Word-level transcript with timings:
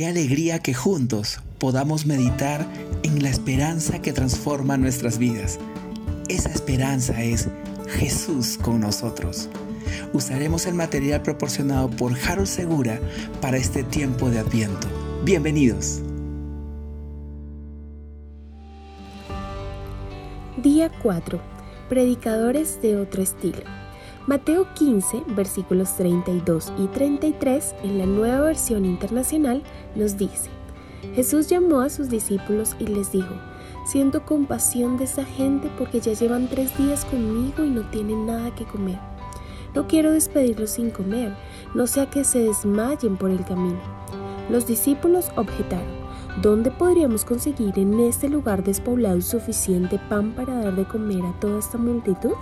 Qué 0.00 0.06
alegría 0.06 0.60
que 0.60 0.72
juntos 0.72 1.40
podamos 1.58 2.06
meditar 2.06 2.66
en 3.02 3.22
la 3.22 3.28
esperanza 3.28 4.00
que 4.00 4.14
transforma 4.14 4.78
nuestras 4.78 5.18
vidas. 5.18 5.58
Esa 6.30 6.48
esperanza 6.48 7.22
es 7.22 7.50
Jesús 7.86 8.56
con 8.56 8.80
nosotros. 8.80 9.50
Usaremos 10.14 10.64
el 10.64 10.72
material 10.72 11.20
proporcionado 11.20 11.90
por 11.90 12.14
Harold 12.18 12.46
Segura 12.46 12.98
para 13.42 13.58
este 13.58 13.82
tiempo 13.82 14.30
de 14.30 14.38
Adviento. 14.38 14.88
Bienvenidos. 15.22 16.00
Día 20.62 20.90
4. 21.02 21.38
Predicadores 21.90 22.80
de 22.80 22.96
otro 22.96 23.22
estilo. 23.22 23.79
Mateo 24.26 24.66
15, 24.74 25.24
versículos 25.28 25.96
32 25.96 26.74
y 26.78 26.88
33 26.88 27.74
en 27.82 27.98
la 27.98 28.04
nueva 28.04 28.40
versión 28.42 28.84
internacional 28.84 29.62
nos 29.94 30.18
dice, 30.18 30.50
Jesús 31.14 31.48
llamó 31.48 31.80
a 31.80 31.88
sus 31.88 32.10
discípulos 32.10 32.76
y 32.78 32.86
les 32.86 33.10
dijo, 33.12 33.34
siento 33.86 34.26
compasión 34.26 34.98
de 34.98 35.04
esa 35.04 35.24
gente 35.24 35.70
porque 35.78 36.00
ya 36.00 36.12
llevan 36.12 36.48
tres 36.48 36.76
días 36.76 37.06
conmigo 37.06 37.64
y 37.64 37.70
no 37.70 37.88
tienen 37.90 38.26
nada 38.26 38.54
que 38.54 38.66
comer. 38.66 38.98
No 39.74 39.88
quiero 39.88 40.12
despedirlos 40.12 40.72
sin 40.72 40.90
comer, 40.90 41.34
no 41.74 41.86
sea 41.86 42.10
que 42.10 42.22
se 42.24 42.40
desmayen 42.40 43.16
por 43.16 43.30
el 43.30 43.42
camino. 43.46 43.80
Los 44.50 44.66
discípulos 44.66 45.32
objetaron, 45.36 45.88
¿dónde 46.42 46.70
podríamos 46.70 47.24
conseguir 47.24 47.78
en 47.78 47.98
este 48.00 48.28
lugar 48.28 48.64
despoblado 48.64 49.22
suficiente 49.22 49.98
pan 50.10 50.32
para 50.32 50.60
dar 50.60 50.76
de 50.76 50.84
comer 50.84 51.24
a 51.24 51.32
toda 51.40 51.58
esta 51.58 51.78
multitud? 51.78 52.34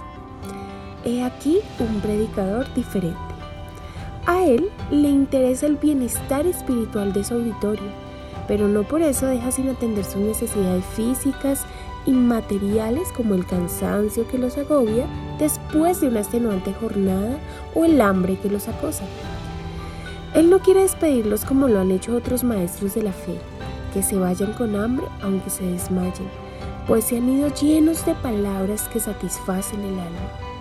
He 1.09 1.25
aquí 1.25 1.61
un 1.79 2.03
predicador 2.03 2.67
diferente. 2.75 3.17
A 4.27 4.45
él 4.45 4.69
le 4.91 5.09
interesa 5.09 5.65
el 5.65 5.77
bienestar 5.77 6.47
espiritual 6.47 7.15
de 7.15 7.25
su 7.25 7.33
auditorio, 7.33 7.89
pero 8.47 8.69
no 8.69 8.83
por 8.83 9.01
eso 9.01 9.25
deja 9.25 9.51
sin 9.51 9.71
atender 9.71 10.05
sus 10.05 10.21
necesidades 10.21 10.85
físicas 10.85 11.65
y 12.05 12.11
materiales 12.11 13.09
como 13.17 13.33
el 13.33 13.47
cansancio 13.47 14.29
que 14.29 14.37
los 14.37 14.59
agobia 14.59 15.07
después 15.39 16.03
de 16.03 16.09
una 16.09 16.21
extenuante 16.21 16.75
jornada 16.75 17.39
o 17.75 17.87
el 17.87 18.03
hambre 18.03 18.39
que 18.39 18.51
los 18.51 18.69
acosa. 18.69 19.05
Él 20.35 20.51
no 20.51 20.59
quiere 20.59 20.83
despedirlos 20.83 21.47
como 21.47 21.69
lo 21.69 21.81
han 21.81 21.91
hecho 21.91 22.15
otros 22.15 22.45
maestros 22.45 22.95
de 22.95 23.05
la 23.05 23.13
fe, 23.13 23.39
que 23.95 24.03
se 24.03 24.17
vayan 24.17 24.53
con 24.53 24.77
hambre 24.77 25.07
aunque 25.23 25.49
se 25.49 25.65
desmayen, 25.65 26.29
pues 26.87 27.05
se 27.05 27.17
han 27.17 27.31
ido 27.31 27.49
llenos 27.55 28.05
de 28.05 28.13
palabras 28.13 28.91
que 28.93 29.01
satisfacen 29.01 29.81
el 29.81 29.99
alma. 29.99 30.58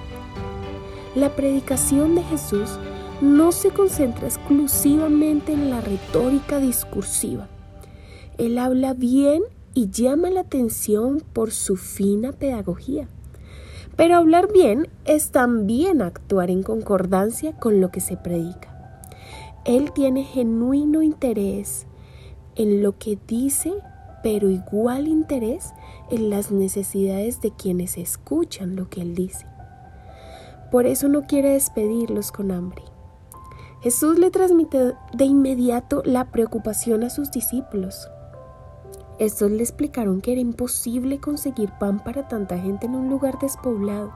La 1.18 1.36
predicación 1.36 2.14
de 2.14 2.22
Jesús 2.22 2.78
no 3.22 3.52
se 3.52 3.72
concentra 3.72 4.28
exclusivamente 4.28 5.52
en 5.52 5.72
la 5.72 5.82
retórica 5.82 6.60
discursiva. 6.60 7.48
Él 8.38 8.60
habla 8.60 8.94
bien 8.94 9.42
y 9.74 9.90
llama 9.90 10.30
la 10.30 10.42
atención 10.42 11.24
por 11.34 11.50
su 11.50 11.76
fina 11.76 12.34
pedagogía. 12.34 13.08
Pero 13.96 14.16
hablar 14.16 14.54
bien 14.54 14.90
es 15.06 15.32
también 15.32 16.04
actuar 16.04 16.52
en 16.52 16.62
concordancia 16.62 17.54
con 17.54 17.82
lo 17.82 17.90
que 17.90 18.00
se 18.00 18.16
predica. 18.16 19.02
Él 19.66 19.94
tiene 19.94 20.24
genuino 20.24 21.02
interés 21.02 21.88
en 22.56 22.84
lo 22.84 23.00
que 23.00 23.18
dice, 23.28 23.74
pero 24.22 24.52
igual 24.52 25.08
interés 25.08 25.74
en 26.12 26.30
las 26.30 26.52
necesidades 26.52 27.42
de 27.42 27.50
quienes 27.50 27.98
escuchan 27.98 28.76
lo 28.76 28.88
que 28.88 29.02
él 29.02 29.16
dice. 29.16 29.48
Por 30.72 30.86
eso 30.86 31.08
no 31.08 31.24
quiere 31.24 31.52
despedirlos 31.54 32.32
con 32.32 32.52
hambre. 32.52 32.84
Jesús 33.82 34.18
le 34.18 34.32
transmite 34.32 34.96
de 35.14 35.26
inmediato 35.26 36.02
la 36.04 36.26
preocupación 36.32 37.04
a 37.04 37.10
sus 37.10 37.32
discípulos. 37.32 38.10
Estos 39.20 39.50
le 39.50 39.64
explicaron 39.64 40.22
que 40.22 40.34
era 40.34 40.42
imposible 40.42 41.20
conseguir 41.20 41.72
pan 41.80 42.04
para 42.04 42.28
tanta 42.28 42.58
gente 42.58 42.86
en 42.86 42.96
un 42.96 43.10
lugar 43.10 43.40
despoblado. 43.40 44.12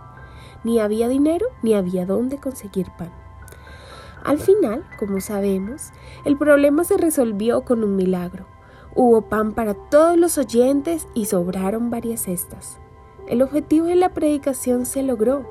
Ni 0.64 0.80
había 0.80 1.08
dinero 1.08 1.48
ni 1.64 1.74
había 1.74 2.06
dónde 2.06 2.38
conseguir 2.38 2.88
pan. 2.98 3.12
Al 4.24 4.38
final, 4.38 4.84
como 5.00 5.20
sabemos, 5.22 5.90
el 6.26 6.38
problema 6.38 6.84
se 6.84 6.98
resolvió 6.98 7.62
con 7.62 7.84
un 7.84 7.96
milagro. 7.96 8.46
Hubo 8.94 9.24
pan 9.24 9.54
para 9.54 9.74
todos 9.74 10.18
los 10.18 10.38
oyentes 10.38 11.08
y 11.16 11.26
sobraron 11.26 11.90
varias 11.90 12.24
cestas. 12.24 12.78
El 13.28 13.42
objetivo 13.42 13.88
de 13.88 13.96
la 13.96 14.10
predicación 14.10 14.86
se 14.86 15.02
logró 15.02 15.46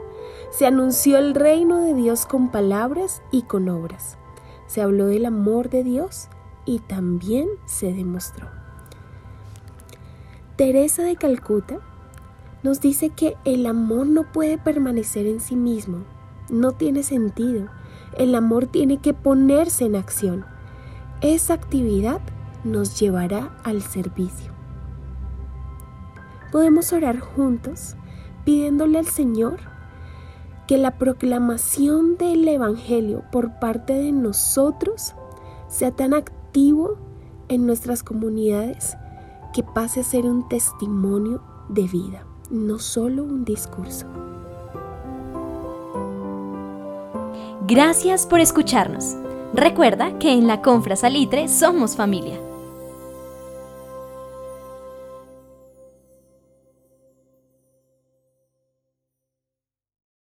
se 0.50 0.66
anunció 0.66 1.18
el 1.18 1.34
reino 1.34 1.80
de 1.80 1.94
Dios 1.94 2.26
con 2.26 2.50
palabras 2.50 3.22
y 3.30 3.42
con 3.42 3.68
obras. 3.68 4.18
Se 4.66 4.82
habló 4.82 5.06
del 5.06 5.26
amor 5.26 5.70
de 5.70 5.84
Dios 5.84 6.28
y 6.64 6.78
también 6.80 7.48
se 7.66 7.92
demostró. 7.92 8.48
Teresa 10.56 11.02
de 11.02 11.16
Calcuta 11.16 11.78
nos 12.62 12.80
dice 12.80 13.10
que 13.10 13.36
el 13.44 13.66
amor 13.66 14.06
no 14.06 14.30
puede 14.30 14.58
permanecer 14.58 15.26
en 15.26 15.40
sí 15.40 15.56
mismo, 15.56 16.04
no 16.50 16.72
tiene 16.72 17.02
sentido. 17.02 17.68
El 18.18 18.34
amor 18.34 18.66
tiene 18.66 18.98
que 18.98 19.14
ponerse 19.14 19.86
en 19.86 19.96
acción. 19.96 20.44
Esa 21.22 21.54
actividad 21.54 22.20
nos 22.64 23.00
llevará 23.00 23.56
al 23.64 23.82
servicio. 23.82 24.52
Podemos 26.52 26.92
orar 26.92 27.20
juntos 27.20 27.96
pidiéndole 28.44 28.98
al 28.98 29.06
Señor 29.06 29.60
que 30.70 30.78
la 30.78 30.98
proclamación 30.98 32.16
del 32.16 32.46
Evangelio 32.46 33.24
por 33.32 33.58
parte 33.58 33.92
de 33.92 34.12
nosotros 34.12 35.16
sea 35.66 35.90
tan 35.90 36.14
activo 36.14 36.96
en 37.48 37.66
nuestras 37.66 38.04
comunidades 38.04 38.96
que 39.52 39.64
pase 39.64 39.98
a 39.98 40.04
ser 40.04 40.26
un 40.26 40.48
testimonio 40.48 41.42
de 41.70 41.88
vida, 41.88 42.24
no 42.52 42.78
solo 42.78 43.24
un 43.24 43.44
discurso. 43.44 44.06
Gracias 47.66 48.24
por 48.24 48.38
escucharnos. 48.38 49.16
Recuerda 49.52 50.20
que 50.20 50.30
en 50.30 50.46
la 50.46 50.62
Confra 50.62 50.94
Salitre 50.94 51.48
somos 51.48 51.96
familia. 51.96 52.49